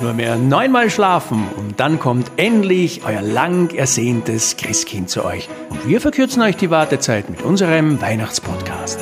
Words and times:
Nur 0.00 0.12
mehr 0.12 0.36
neunmal 0.36 0.90
schlafen 0.90 1.46
und 1.56 1.80
dann 1.80 1.98
kommt 1.98 2.30
endlich 2.36 3.04
euer 3.04 3.22
lang 3.22 3.74
ersehntes 3.74 4.56
Christkind 4.56 5.08
zu 5.10 5.24
euch. 5.24 5.48
Und 5.70 5.86
wir 5.86 6.00
verkürzen 6.00 6.42
euch 6.42 6.56
die 6.56 6.70
Wartezeit 6.70 7.30
mit 7.30 7.42
unserem 7.42 8.00
Weihnachtspodcast. 8.00 9.00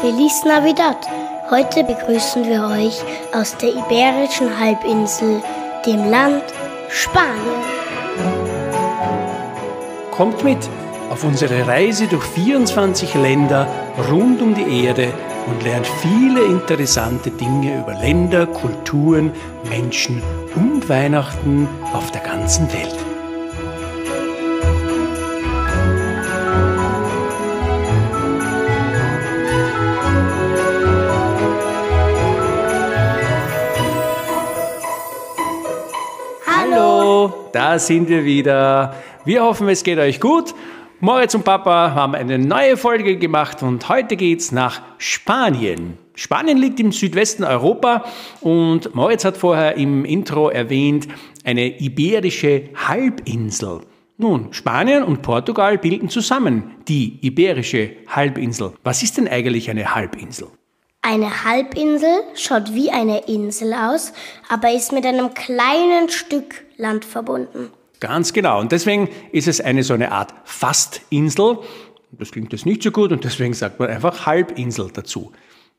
Feliz 0.00 0.44
Navidad! 0.44 0.96
Heute 1.50 1.82
begrüßen 1.82 2.44
wir 2.46 2.62
euch 2.62 3.02
aus 3.34 3.56
der 3.56 3.70
Iberischen 3.70 4.58
Halbinsel, 4.58 5.42
dem 5.84 6.08
Land 6.08 6.44
Spanien. 6.88 7.64
Kommt 10.12 10.44
mit 10.44 10.58
auf 11.10 11.24
unsere 11.24 11.66
Reise 11.66 12.06
durch 12.06 12.22
24 12.22 13.14
Länder 13.14 13.66
rund 14.10 14.40
um 14.40 14.54
die 14.54 14.84
Erde 14.84 15.12
und 15.48 15.60
lernt 15.64 15.86
viele 15.86 16.44
interessante 16.44 17.32
Dinge 17.32 17.80
über 17.80 17.94
Länder, 17.94 18.46
Kulturen, 18.46 19.32
Menschen 19.68 20.22
und 20.54 20.88
Weihnachten 20.88 21.68
auf 21.92 22.12
der 22.12 22.20
ganzen 22.20 22.72
Welt. 22.72 22.94
Hallo, 36.46 37.48
da 37.52 37.80
sind 37.80 38.08
wir 38.08 38.24
wieder. 38.24 38.94
Wir 39.24 39.42
hoffen, 39.42 39.68
es 39.68 39.82
geht 39.82 39.98
euch 39.98 40.20
gut. 40.20 40.54
Moritz 41.02 41.34
und 41.34 41.44
Papa 41.44 41.94
haben 41.94 42.14
eine 42.14 42.38
neue 42.38 42.76
Folge 42.76 43.16
gemacht 43.16 43.62
und 43.62 43.88
heute 43.88 44.16
geht's 44.16 44.52
nach 44.52 44.82
Spanien. 44.98 45.96
Spanien 46.14 46.58
liegt 46.58 46.78
im 46.78 46.92
Südwesten 46.92 47.42
Europa 47.42 48.04
und 48.42 48.94
Moritz 48.94 49.24
hat 49.24 49.38
vorher 49.38 49.76
im 49.76 50.04
Intro 50.04 50.50
erwähnt, 50.50 51.08
eine 51.42 51.80
iberische 51.80 52.68
Halbinsel. 52.74 53.80
Nun, 54.18 54.52
Spanien 54.52 55.02
und 55.02 55.22
Portugal 55.22 55.78
bilden 55.78 56.10
zusammen 56.10 56.72
die 56.86 57.18
iberische 57.22 57.92
Halbinsel. 58.08 58.74
Was 58.84 59.02
ist 59.02 59.16
denn 59.16 59.26
eigentlich 59.26 59.70
eine 59.70 59.94
Halbinsel? 59.94 60.48
Eine 61.00 61.44
Halbinsel 61.46 62.24
schaut 62.34 62.74
wie 62.74 62.90
eine 62.90 63.20
Insel 63.20 63.72
aus, 63.72 64.12
aber 64.50 64.70
ist 64.70 64.92
mit 64.92 65.06
einem 65.06 65.32
kleinen 65.32 66.10
Stück 66.10 66.62
Land 66.76 67.06
verbunden. 67.06 67.70
Ganz 68.00 68.32
genau. 68.32 68.60
Und 68.60 68.72
deswegen 68.72 69.08
ist 69.30 69.46
es 69.46 69.60
eine 69.60 69.82
so 69.82 69.94
eine 69.94 70.10
Art 70.10 70.34
Fastinsel. 70.44 71.58
Das 72.12 72.32
klingt 72.32 72.52
jetzt 72.52 72.66
nicht 72.66 72.82
so 72.82 72.90
gut 72.90 73.12
und 73.12 73.22
deswegen 73.24 73.54
sagt 73.54 73.78
man 73.78 73.88
einfach 73.88 74.26
Halbinsel 74.26 74.90
dazu. 74.92 75.32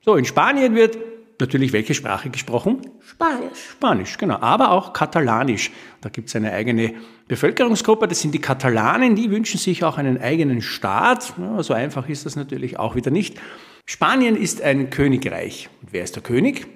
So, 0.06 0.16
in 0.16 0.26
Spanien 0.26 0.76
wird 0.76 0.98
natürlich 1.40 1.74
welche 1.74 1.94
Sprache 1.94 2.30
gesprochen? 2.30 2.82
Spanisch. 3.02 3.58
Spanisch, 3.72 4.18
genau. 4.18 4.38
Aber 4.40 4.72
auch 4.72 4.94
Katalanisch. 4.94 5.72
Da 6.00 6.10
gibt 6.10 6.30
es 6.30 6.36
eine 6.36 6.54
eigene 6.54 6.94
Bevölkerungsgruppe. 7.28 8.08
Das 8.08 8.22
sind 8.22 8.34
die 8.34 8.40
Katalanen. 8.40 9.16
Die 9.16 9.30
wünschen 9.30 9.58
sich 9.58 9.84
auch 9.84 9.98
einen 9.98 10.22
eigenen 10.22 10.62
Staat. 10.62 11.34
Ja, 11.38 11.62
so 11.64 11.74
einfach 11.74 12.08
ist 12.08 12.26
das 12.26 12.36
natürlich 12.36 12.80
auch 12.80 12.96
wieder 12.96 13.12
nicht. 13.12 13.40
Spanien 13.86 14.38
ist 14.38 14.62
ein 14.62 14.90
Königreich. 14.90 15.70
Und 15.82 15.92
wer 15.92 16.04
ist 16.04 16.16
der 16.16 16.24
König? 16.24 16.68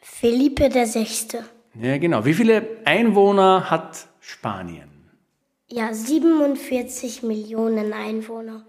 Felipe 0.00 0.70
VI. 0.74 1.38
Ja, 1.74 1.98
genau. 1.98 2.24
Wie 2.24 2.34
viele 2.34 2.66
Einwohner 2.84 3.70
hat 3.70 4.08
Spanien? 4.20 4.88
Ja, 5.68 5.94
47 5.94 7.22
Millionen 7.22 7.92
Einwohner. 7.92 8.64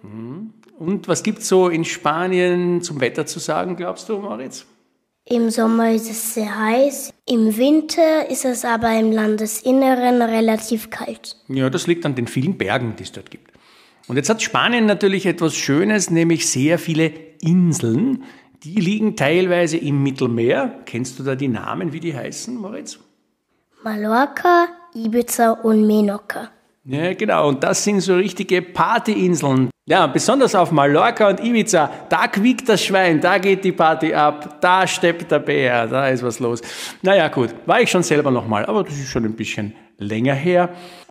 Und 0.77 1.07
was 1.07 1.23
gibt 1.23 1.39
es 1.39 1.47
so 1.47 1.69
in 1.69 1.83
Spanien 1.83 2.81
zum 2.81 3.01
Wetter 3.01 3.25
zu 3.25 3.39
sagen, 3.39 3.75
glaubst 3.75 4.07
du, 4.09 4.19
Moritz? 4.19 4.65
Im 5.25 5.49
Sommer 5.49 5.91
ist 5.91 6.09
es 6.09 6.33
sehr 6.33 6.59
heiß, 6.59 7.13
im 7.27 7.55
Winter 7.55 8.29
ist 8.29 8.43
es 8.43 8.65
aber 8.65 8.97
im 8.99 9.11
Landesinneren 9.11 10.21
relativ 10.21 10.89
kalt. 10.89 11.37
Ja, 11.47 11.69
das 11.69 11.87
liegt 11.87 12.05
an 12.05 12.15
den 12.15 12.27
vielen 12.27 12.57
Bergen, 12.57 12.95
die 12.97 13.03
es 13.03 13.11
dort 13.11 13.29
gibt. 13.29 13.51
Und 14.07 14.17
jetzt 14.17 14.29
hat 14.29 14.41
Spanien 14.41 14.87
natürlich 14.87 15.25
etwas 15.25 15.55
Schönes, 15.55 16.09
nämlich 16.09 16.49
sehr 16.49 16.79
viele 16.79 17.13
Inseln. 17.39 18.23
Die 18.63 18.79
liegen 18.79 19.15
teilweise 19.15 19.77
im 19.77 20.03
Mittelmeer. 20.03 20.81
Kennst 20.85 21.17
du 21.17 21.23
da 21.23 21.33
die 21.33 21.47
Namen, 21.47 21.93
wie 21.93 21.99
die 21.99 22.15
heißen, 22.15 22.55
Moritz? 22.55 22.99
Mallorca, 23.83 24.67
Ibiza 24.93 25.51
und 25.51 25.87
Menorca. 25.87 26.51
Ja, 26.83 27.13
genau. 27.15 27.49
Und 27.49 27.63
das 27.63 27.83
sind 27.83 28.01
so 28.01 28.15
richtige 28.15 28.61
Partyinseln. 28.61 29.71
Ja, 29.87 30.05
besonders 30.05 30.53
auf 30.53 30.71
Mallorca 30.71 31.29
und 31.29 31.43
Ibiza, 31.43 31.89
da 32.07 32.27
quiekt 32.27 32.69
das 32.69 32.83
Schwein, 32.83 33.19
da 33.19 33.39
geht 33.39 33.63
die 33.65 33.71
Party 33.71 34.13
ab, 34.13 34.61
da 34.61 34.85
steppt 34.85 35.31
der 35.31 35.39
Bär, 35.39 35.87
da 35.87 36.07
ist 36.09 36.21
was 36.21 36.39
los. 36.39 36.61
Naja, 37.01 37.29
gut, 37.29 37.49
war 37.65 37.81
ich 37.81 37.89
schon 37.89 38.03
selber 38.03 38.29
nochmal, 38.29 38.65
aber 38.67 38.83
das 38.83 38.93
ist 38.93 39.09
schon 39.09 39.25
ein 39.25 39.33
bisschen 39.33 39.73
länger 39.97 40.35
her. 40.35 40.69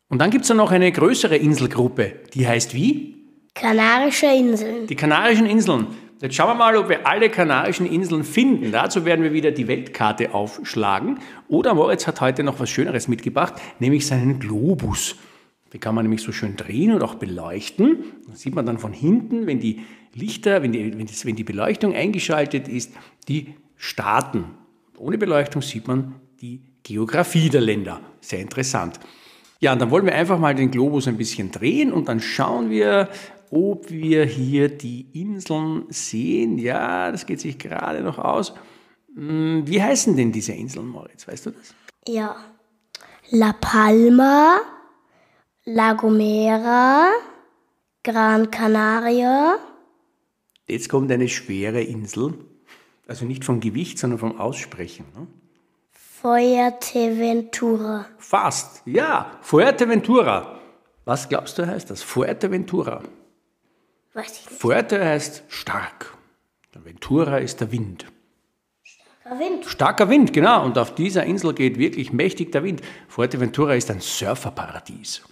Und 0.08 0.20
dann 0.20 0.30
gibt's 0.30 0.48
da 0.48 0.54
noch 0.54 0.70
eine 0.70 0.90
größere 0.92 1.36
Inselgruppe, 1.36 2.12
die 2.32 2.46
heißt 2.46 2.74
wie? 2.74 3.16
Kanarische 3.54 4.26
Inseln. 4.26 4.86
Die 4.86 4.96
Kanarischen 4.96 5.46
Inseln. 5.46 5.88
Jetzt 6.22 6.34
schauen 6.34 6.50
wir 6.50 6.54
mal, 6.54 6.76
ob 6.76 6.90
wir 6.90 7.06
alle 7.06 7.30
Kanarischen 7.30 7.86
Inseln 7.86 8.24
finden. 8.24 8.72
Dazu 8.72 9.06
werden 9.06 9.22
wir 9.22 9.32
wieder 9.32 9.52
die 9.52 9.68
Weltkarte 9.68 10.34
aufschlagen. 10.34 11.18
Oder 11.48 11.72
Moritz 11.72 12.06
hat 12.06 12.20
heute 12.20 12.42
noch 12.42 12.60
was 12.60 12.68
Schöneres 12.68 13.08
mitgebracht, 13.08 13.54
nämlich 13.78 14.06
seinen 14.06 14.38
Globus. 14.38 15.16
Den 15.72 15.80
kann 15.80 15.94
man 15.94 16.04
nämlich 16.04 16.20
so 16.20 16.30
schön 16.30 16.56
drehen 16.56 16.92
und 16.92 17.02
auch 17.02 17.14
beleuchten. 17.14 18.04
Das 18.28 18.40
sieht 18.40 18.54
man 18.54 18.66
dann 18.66 18.78
von 18.78 18.92
hinten, 18.92 19.46
wenn 19.46 19.60
die 19.60 19.80
Lichter, 20.12 20.62
wenn 20.62 20.72
die, 20.72 20.98
wenn, 20.98 21.06
das, 21.06 21.24
wenn 21.24 21.36
die 21.36 21.44
Beleuchtung 21.44 21.94
eingeschaltet 21.94 22.68
ist, 22.68 22.92
die 23.26 23.54
Staaten. 23.76 24.44
Ohne 24.98 25.16
Beleuchtung 25.16 25.62
sieht 25.62 25.88
man 25.88 26.16
die 26.42 26.60
Geografie 26.82 27.48
der 27.48 27.62
Länder. 27.62 28.02
Sehr 28.20 28.40
interessant. 28.40 29.00
Ja, 29.58 29.72
und 29.72 29.80
dann 29.80 29.90
wollen 29.90 30.04
wir 30.04 30.14
einfach 30.14 30.38
mal 30.38 30.54
den 30.54 30.70
Globus 30.70 31.08
ein 31.08 31.16
bisschen 31.16 31.50
drehen 31.50 31.94
und 31.94 32.08
dann 32.08 32.20
schauen 32.20 32.68
wir, 32.68 33.08
ob 33.50 33.90
wir 33.90 34.24
hier 34.24 34.68
die 34.68 35.06
Inseln 35.12 35.84
sehen. 35.88 36.58
Ja, 36.58 37.10
das 37.10 37.26
geht 37.26 37.40
sich 37.40 37.58
gerade 37.58 38.02
noch 38.02 38.18
aus. 38.18 38.54
Hm, 39.14 39.62
Wie 39.66 39.82
heißen 39.82 40.16
denn 40.16 40.32
diese 40.32 40.52
Inseln, 40.52 40.88
Moritz? 40.88 41.26
Weißt 41.26 41.46
du 41.46 41.50
das? 41.50 41.74
Ja. 42.06 42.36
La 43.30 43.54
Palma, 43.60 44.60
La 45.64 45.92
Gomera, 45.92 47.08
Gran 48.02 48.50
Canaria, 48.50 49.58
Jetzt 50.70 50.88
kommt 50.88 51.10
eine 51.10 51.28
schwere 51.28 51.82
Insel. 51.82 52.34
Also 53.08 53.24
nicht 53.24 53.44
vom 53.44 53.58
Gewicht, 53.58 53.98
sondern 53.98 54.20
vom 54.20 54.38
Aussprechen. 54.38 55.04
Ne? 55.16 55.26
Fuerteventura. 55.90 58.06
Fast, 58.18 58.82
ja. 58.86 59.32
Fuerteventura. 59.40 60.60
Was 61.04 61.28
glaubst 61.28 61.58
du 61.58 61.66
heißt 61.66 61.90
das? 61.90 62.04
Fuerteventura. 62.04 63.02
Weiß 64.14 64.40
ich 64.40 64.50
nicht. 64.50 64.60
Fuerte 64.60 65.04
heißt 65.04 65.44
stark. 65.48 66.16
Ventura 66.84 67.38
ist 67.38 67.60
der 67.60 67.72
Wind. 67.72 68.06
Wind. 69.38 69.64
Starker 69.66 70.08
Wind, 70.08 70.32
genau. 70.32 70.64
Und 70.64 70.76
auf 70.76 70.94
dieser 70.94 71.24
Insel 71.24 71.54
geht 71.54 71.78
wirklich 71.78 72.12
mächtig 72.12 72.50
der 72.52 72.64
Wind. 72.64 72.80
Fuerteventura 73.08 73.74
ist 73.74 73.90
ein 73.90 74.00
Surferparadies. 74.00 75.22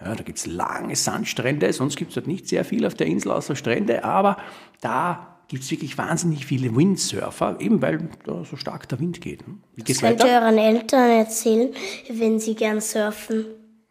Ja, 0.00 0.14
da 0.14 0.22
gibt 0.22 0.38
es 0.38 0.46
lange 0.46 0.96
Sandstrände, 0.96 1.72
sonst 1.72 1.96
gibt 1.96 2.10
es 2.10 2.14
dort 2.14 2.26
nicht 2.26 2.48
sehr 2.48 2.64
viel 2.64 2.86
auf 2.86 2.94
der 2.94 3.06
Insel 3.06 3.32
außer 3.32 3.54
Strände, 3.54 4.04
aber 4.04 4.38
da 4.80 5.38
gibt 5.48 5.62
es 5.62 5.70
wirklich 5.70 5.96
wahnsinnig 5.96 6.46
viele 6.46 6.74
Windsurfer, 6.74 7.58
eben 7.60 7.80
weil 7.80 8.08
da 8.24 8.44
so 8.44 8.56
stark 8.56 8.88
der 8.88 8.98
Wind 8.98 9.20
geht. 9.20 9.46
ne? 9.46 9.58
Wie 9.74 9.82
geht's 9.82 10.00
Das 10.00 10.08
könnt 10.08 10.24
ihr 10.24 10.40
euren 10.40 10.58
Eltern 10.58 11.10
erzählen, 11.10 11.72
wenn 12.10 12.40
sie 12.40 12.54
gern 12.54 12.80
surfen. 12.80 13.44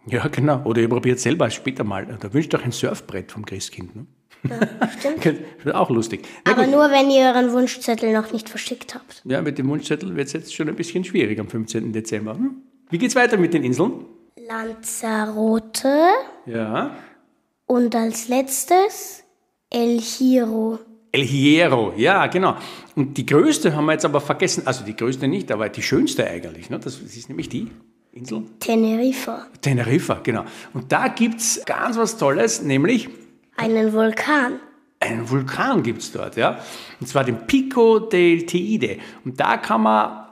Ja, 0.06 0.28
genau. 0.28 0.62
Oder 0.66 0.82
ihr 0.82 0.90
probiert 0.90 1.20
selber 1.20 1.50
später 1.50 1.84
mal. 1.84 2.06
Da 2.20 2.34
wünscht 2.34 2.54
euch 2.54 2.66
ein 2.66 2.72
Surfbrett 2.74 3.32
vom 3.32 3.46
Christkind. 3.46 3.96
Ne? 3.96 4.06
Stimmt. 5.00 5.26
Das 5.26 5.66
wird 5.66 5.76
auch 5.76 5.90
lustig. 5.90 6.26
Na 6.46 6.52
Aber 6.54 6.64
gut. 6.64 6.72
nur, 6.74 6.92
wenn 6.92 7.10
ihr 7.10 7.28
euren 7.28 7.52
Wunschzettel 7.54 8.12
noch 8.14 8.32
nicht 8.34 8.50
verschickt 8.50 8.94
habt. 8.96 9.22
Ja, 9.26 9.42
mit 9.42 9.58
dem 9.58 9.70
Wunschzettel 9.70 10.16
wird 10.16 10.28
es 10.28 10.34
jetzt 10.34 10.54
schon 10.54 10.68
ein 10.68 10.76
bisschen 10.76 11.04
schwierig 11.06 11.40
am 11.40 11.48
15. 11.48 11.94
Dezember. 11.94 12.34
Hm? 12.34 12.58
Wie 12.90 12.98
geht's 12.98 13.16
weiter 13.16 13.38
mit 13.38 13.54
den 13.54 13.64
Inseln? 13.64 14.06
Lanzarote 14.48 16.10
Ja. 16.46 16.92
und 17.66 17.96
als 17.96 18.28
letztes 18.28 19.24
El 19.70 20.00
Hierro. 20.00 20.80
El 21.12 21.22
Hierro, 21.24 21.94
ja, 21.96 22.28
genau. 22.28 22.56
Und 22.96 23.18
die 23.18 23.26
größte 23.26 23.76
haben 23.76 23.86
wir 23.86 23.94
jetzt 23.94 24.06
aber 24.06 24.20
vergessen. 24.22 24.64
Also 24.66 24.84
die 24.84 24.96
größte 24.96 25.28
nicht, 25.28 25.52
aber 25.52 25.70
die 25.70 25.82
schönste 25.82 26.28
eigentlich. 26.28 26.70
Ne? 26.70 26.80
Das 26.80 27.00
ist 27.00 27.30
nämlich 27.30 27.50
die 27.50 27.70
Insel 28.12 28.44
Teneriffa. 28.60 29.48
Teneriffa, 29.62 30.20
genau. 30.24 30.44
Und 30.74 30.92
da 30.92 31.08
gibt's 31.08 31.62
ganz 31.66 31.98
was 31.98 32.18
Tolles, 32.18 32.62
nämlich 32.62 33.10
Einen 33.58 33.94
Vulkan. 33.94 34.60
einen 35.00 35.30
Vulkan 35.30 35.84
gibt's 35.84 36.12
dort, 36.12 36.38
ja. 36.38 36.60
Und 37.00 37.08
zwar 37.08 37.24
den 37.24 37.46
Pico 37.46 38.00
del 38.00 38.46
Teide. 38.46 38.98
Und 39.26 39.40
da 39.40 39.58
kann 39.58 39.82
man 39.82 40.26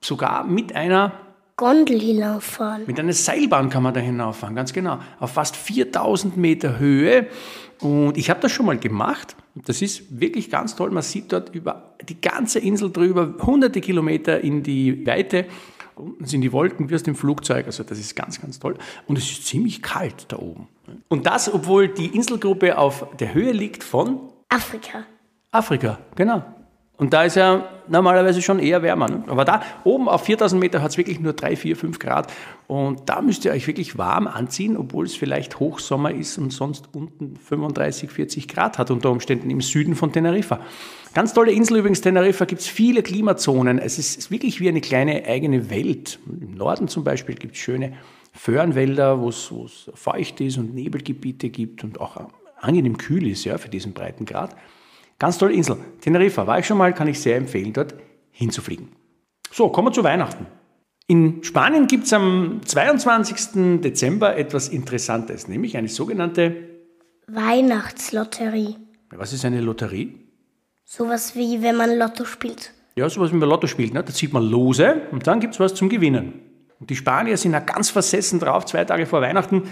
sogar 0.00 0.44
mit 0.44 0.74
einer 0.74 1.12
Gondel 1.56 1.98
hinauffahren. 2.00 2.82
Mit 2.86 3.00
einer 3.00 3.14
Seilbahn 3.14 3.70
kann 3.70 3.82
man 3.82 3.94
da 3.94 4.00
hinauffahren, 4.00 4.54
ganz 4.54 4.72
genau. 4.72 4.98
Auf 5.20 5.32
fast 5.32 5.56
4000 5.56 6.36
Meter 6.36 6.78
Höhe. 6.78 7.28
Und 7.80 8.18
ich 8.18 8.28
habe 8.28 8.40
das 8.40 8.52
schon 8.52 8.66
mal 8.66 8.78
gemacht. 8.78 9.36
Das 9.54 9.80
ist 9.80 10.20
wirklich 10.20 10.50
ganz 10.50 10.76
toll. 10.76 10.90
Man 10.90 11.02
sieht 11.02 11.32
dort 11.32 11.54
über 11.54 11.94
die 12.06 12.20
ganze 12.20 12.58
Insel 12.58 12.90
drüber, 12.90 13.34
hunderte 13.40 13.80
Kilometer 13.80 14.40
in 14.40 14.62
die 14.62 15.06
Weite. 15.06 15.46
Unten 15.96 16.26
sind 16.26 16.42
die 16.42 16.52
Wolken 16.52 16.90
wie 16.90 16.94
aus 16.94 17.02
dem 17.02 17.14
Flugzeug. 17.14 17.66
Also 17.66 17.82
das 17.82 17.98
ist 17.98 18.14
ganz, 18.14 18.40
ganz 18.40 18.58
toll. 18.58 18.76
Und 19.06 19.16
es 19.16 19.30
ist 19.30 19.46
ziemlich 19.46 19.82
kalt 19.82 20.26
da 20.28 20.38
oben. 20.38 20.68
Und 21.08 21.26
das, 21.26 21.52
obwohl 21.52 21.88
die 21.88 22.06
Inselgruppe 22.06 22.78
auf 22.78 23.06
der 23.18 23.32
Höhe 23.34 23.52
liegt 23.52 23.82
von 23.82 24.20
Afrika. 24.48 25.04
Afrika, 25.50 25.98
genau. 26.14 26.44
Und 26.98 27.12
da 27.12 27.24
ist 27.24 27.36
ja 27.36 27.68
normalerweise 27.88 28.40
schon 28.40 28.58
eher 28.58 28.82
wärmer. 28.82 29.08
Ne? 29.08 29.24
Aber 29.26 29.44
da 29.44 29.62
oben 29.84 30.08
auf 30.08 30.24
4000 30.24 30.58
Meter 30.58 30.82
hat 30.82 30.92
es 30.92 30.96
wirklich 30.96 31.20
nur 31.20 31.34
3, 31.34 31.56
4, 31.56 31.76
5 31.76 31.98
Grad. 31.98 32.32
Und 32.68 33.02
da 33.06 33.20
müsst 33.20 33.44
ihr 33.44 33.52
euch 33.52 33.66
wirklich 33.66 33.98
warm 33.98 34.26
anziehen, 34.26 34.76
obwohl 34.76 35.04
es 35.04 35.14
vielleicht 35.14 35.60
Hochsommer 35.60 36.10
ist 36.10 36.38
und 36.38 36.52
sonst 36.52 36.88
unten 36.92 37.36
35, 37.36 38.10
40 38.10 38.48
Grad 38.48 38.78
hat 38.78 38.90
unter 38.90 39.10
Umständen 39.10 39.50
im 39.50 39.60
Süden 39.60 39.94
von 39.94 40.12
Teneriffa. 40.12 40.60
Ganz 41.12 41.34
tolle 41.34 41.52
Insel 41.52 41.78
übrigens, 41.78 42.00
Teneriffa 42.00 42.46
gibt 42.46 42.62
es 42.62 42.66
viele 42.66 43.02
Klimazonen. 43.02 43.78
Es 43.78 43.98
ist 43.98 44.30
wirklich 44.30 44.60
wie 44.60 44.68
eine 44.68 44.80
kleine 44.80 45.24
eigene 45.26 45.68
Welt. 45.68 46.18
Im 46.26 46.54
Norden 46.54 46.88
zum 46.88 47.04
Beispiel 47.04 47.34
gibt 47.34 47.56
es 47.56 47.60
schöne 47.60 47.92
Föhrenwälder, 48.32 49.20
wo 49.20 49.28
es 49.28 49.50
feucht 49.94 50.40
ist 50.40 50.56
und 50.56 50.74
Nebelgebiete 50.74 51.50
gibt 51.50 51.84
und 51.84 52.00
auch 52.00 52.28
angenehm 52.58 52.96
kühl 52.96 53.26
ist 53.26 53.44
ja, 53.44 53.58
für 53.58 53.68
diesen 53.68 53.92
breiten 53.92 54.24
Grad. 54.24 54.56
Ganz 55.18 55.38
tolle 55.38 55.54
Insel. 55.54 55.78
Teneriffa 56.00 56.46
war 56.46 56.58
ich 56.58 56.66
schon 56.66 56.78
mal, 56.78 56.92
kann 56.92 57.08
ich 57.08 57.20
sehr 57.20 57.36
empfehlen, 57.36 57.72
dort 57.72 57.94
hinzufliegen. 58.30 58.88
So, 59.50 59.70
kommen 59.70 59.88
wir 59.88 59.92
zu 59.92 60.04
Weihnachten. 60.04 60.46
In 61.06 61.42
Spanien 61.42 61.86
gibt 61.86 62.04
es 62.04 62.12
am 62.12 62.60
22. 62.64 63.80
Dezember 63.80 64.36
etwas 64.36 64.68
Interessantes, 64.68 65.48
nämlich 65.48 65.76
eine 65.76 65.88
sogenannte 65.88 66.54
Weihnachtslotterie. 67.28 68.76
Was 69.10 69.32
ist 69.32 69.44
eine 69.44 69.60
Lotterie? 69.60 70.14
Sowas 70.84 71.34
wie 71.34 71.62
wenn 71.62 71.76
man 71.76 71.96
Lotto 71.96 72.24
spielt. 72.24 72.72
Ja, 72.96 73.08
sowas 73.08 73.32
wie 73.32 73.36
man 73.36 73.48
Lotto 73.48 73.66
spielt. 73.66 73.94
Ne? 73.94 74.02
Da 74.02 74.12
zieht 74.12 74.32
man 74.32 74.42
Lose 74.42 75.02
und 75.12 75.26
dann 75.26 75.40
gibt 75.40 75.54
es 75.54 75.60
was 75.60 75.74
zum 75.74 75.88
Gewinnen. 75.88 76.40
Und 76.78 76.90
die 76.90 76.96
Spanier 76.96 77.36
sind 77.36 77.52
ja 77.52 77.60
ganz 77.60 77.90
versessen 77.90 78.38
drauf, 78.38 78.66
zwei 78.66 78.84
Tage 78.84 79.06
vor 79.06 79.20
Weihnachten. 79.22 79.62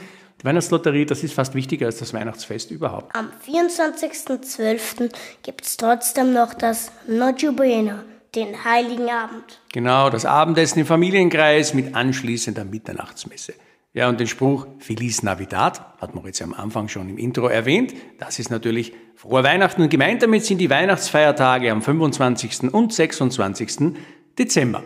Weihnachtslotterie, 0.44 1.06
das 1.06 1.24
ist 1.24 1.32
fast 1.32 1.54
wichtiger 1.54 1.86
als 1.86 1.98
das 1.98 2.12
Weihnachtsfest 2.12 2.70
überhaupt. 2.70 3.16
Am 3.16 3.30
24.12. 3.46 5.10
gibt 5.42 5.64
es 5.64 5.78
trotzdem 5.78 6.34
noch 6.34 6.52
das 6.52 6.92
Noche 7.08 7.52
Buena, 7.52 8.04
den 8.34 8.62
Heiligen 8.62 9.08
Abend. 9.08 9.60
Genau, 9.72 10.10
das 10.10 10.26
Abendessen 10.26 10.80
im 10.80 10.86
Familienkreis 10.86 11.72
mit 11.72 11.94
anschließender 11.94 12.66
Mitternachtsmesse. 12.66 13.54
Ja, 13.94 14.08
und 14.08 14.20
den 14.20 14.26
Spruch 14.26 14.66
Feliz 14.80 15.22
Navidad 15.22 15.80
hat 15.98 16.14
Moritz 16.14 16.40
ja 16.40 16.46
am 16.46 16.52
Anfang 16.52 16.88
schon 16.88 17.08
im 17.08 17.16
Intro 17.16 17.46
erwähnt. 17.46 17.94
Das 18.18 18.38
ist 18.38 18.50
natürlich 18.50 18.92
frohe 19.14 19.44
Weihnachten 19.44 19.80
und 19.80 19.88
gemeint 19.88 20.22
damit 20.22 20.44
sind 20.44 20.58
die 20.58 20.68
Weihnachtsfeiertage 20.68 21.70
am 21.70 21.80
25. 21.80 22.74
und 22.74 22.92
26. 22.92 23.94
Dezember. 24.38 24.82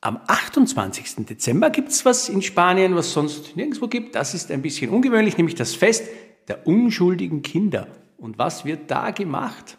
Am 0.00 0.20
28. 0.28 1.26
Dezember 1.26 1.70
gibt 1.70 1.88
es 1.88 2.04
was 2.04 2.28
in 2.28 2.40
Spanien, 2.40 2.94
was 2.94 3.12
sonst 3.12 3.56
nirgendwo 3.56 3.88
gibt. 3.88 4.14
Das 4.14 4.32
ist 4.32 4.50
ein 4.52 4.62
bisschen 4.62 4.90
ungewöhnlich, 4.90 5.36
nämlich 5.36 5.56
das 5.56 5.74
Fest 5.74 6.04
der 6.46 6.68
unschuldigen 6.68 7.42
Kinder. 7.42 7.88
Und 8.16 8.38
was 8.38 8.64
wird 8.64 8.90
da 8.92 9.10
gemacht? 9.10 9.76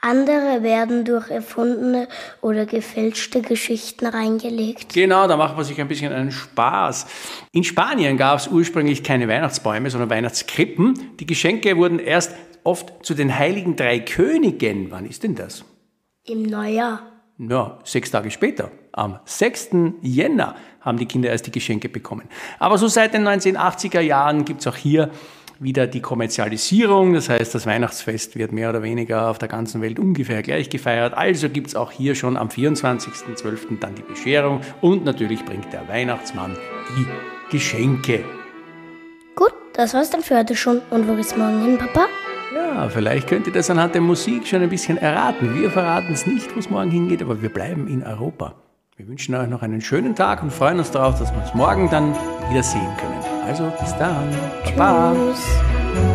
Andere 0.00 0.62
werden 0.62 1.06
durch 1.06 1.30
erfundene 1.30 2.08
oder 2.42 2.66
gefälschte 2.66 3.40
Geschichten 3.40 4.04
reingelegt. 4.04 4.92
Genau, 4.92 5.26
da 5.26 5.38
macht 5.38 5.56
man 5.56 5.64
sich 5.64 5.80
ein 5.80 5.88
bisschen 5.88 6.12
einen 6.12 6.30
Spaß. 6.30 7.06
In 7.52 7.64
Spanien 7.64 8.18
gab 8.18 8.38
es 8.38 8.48
ursprünglich 8.48 9.02
keine 9.02 9.28
Weihnachtsbäume, 9.28 9.88
sondern 9.88 10.10
Weihnachtskrippen. 10.10 11.16
Die 11.18 11.26
Geschenke 11.26 11.78
wurden 11.78 12.00
erst 12.00 12.34
oft 12.64 12.92
zu 13.02 13.14
den 13.14 13.38
heiligen 13.38 13.76
drei 13.76 14.00
Königen. 14.00 14.90
Wann 14.90 15.06
ist 15.06 15.22
denn 15.22 15.36
das? 15.36 15.64
Im 16.26 16.42
Neujahr. 16.42 17.13
Ja, 17.38 17.78
sechs 17.82 18.10
Tage 18.10 18.30
später. 18.30 18.70
Am 18.92 19.18
6. 19.24 19.70
Jänner 20.02 20.54
haben 20.80 20.98
die 20.98 21.06
Kinder 21.06 21.30
erst 21.30 21.46
die 21.46 21.50
Geschenke 21.50 21.88
bekommen. 21.88 22.28
Aber 22.60 22.78
so 22.78 22.86
seit 22.86 23.12
den 23.12 23.26
1980er 23.26 24.00
Jahren 24.00 24.44
gibt 24.44 24.60
es 24.60 24.66
auch 24.68 24.76
hier 24.76 25.10
wieder 25.58 25.88
die 25.88 26.00
Kommerzialisierung. 26.00 27.12
Das 27.14 27.28
heißt, 27.28 27.54
das 27.54 27.66
Weihnachtsfest 27.66 28.36
wird 28.36 28.52
mehr 28.52 28.70
oder 28.70 28.82
weniger 28.82 29.30
auf 29.30 29.38
der 29.38 29.48
ganzen 29.48 29.82
Welt 29.82 29.98
ungefähr 29.98 30.42
gleich 30.42 30.70
gefeiert. 30.70 31.14
Also 31.14 31.48
gibt 31.48 31.68
es 31.68 31.74
auch 31.74 31.90
hier 31.90 32.14
schon 32.14 32.36
am 32.36 32.48
24.12. 32.48 33.80
dann 33.80 33.96
die 33.96 34.02
Bescherung 34.02 34.60
und 34.80 35.04
natürlich 35.04 35.44
bringt 35.44 35.72
der 35.72 35.88
Weihnachtsmann 35.88 36.56
die 36.96 37.06
Geschenke. 37.50 38.24
Gut, 39.34 39.54
das 39.72 39.94
war's 39.94 40.10
dann 40.10 40.22
für 40.22 40.38
heute 40.38 40.54
schon. 40.54 40.80
Und 40.90 41.08
wo 41.08 41.14
geht's 41.14 41.36
morgen 41.36 41.62
hin, 41.62 41.78
Papa? 41.78 42.06
Ja, 42.54 42.88
vielleicht 42.88 43.28
könnt 43.28 43.46
ihr 43.46 43.52
das 43.52 43.70
anhand 43.70 43.94
der 43.94 44.02
Musik 44.02 44.46
schon 44.46 44.62
ein 44.62 44.68
bisschen 44.68 44.98
erraten. 44.98 45.54
Wir 45.54 45.70
verraten 45.70 46.12
es 46.12 46.26
nicht, 46.26 46.54
wo 46.54 46.58
es 46.58 46.68
morgen 46.70 46.90
hingeht, 46.90 47.22
aber 47.22 47.40
wir 47.40 47.48
bleiben 47.48 47.86
in 47.88 48.02
Europa. 48.02 48.54
Wir 48.96 49.08
wünschen 49.08 49.34
euch 49.34 49.48
noch 49.48 49.62
einen 49.62 49.80
schönen 49.80 50.14
Tag 50.14 50.42
und 50.42 50.52
freuen 50.52 50.78
uns 50.78 50.90
darauf, 50.90 51.18
dass 51.18 51.32
wir 51.32 51.40
uns 51.40 51.54
morgen 51.54 51.88
dann 51.90 52.14
wiedersehen 52.48 52.88
können. 52.98 53.44
Also 53.46 53.72
bis 53.80 53.96
dann. 53.96 54.28
Baba. 54.76 55.14
Tschüss. 55.14 56.13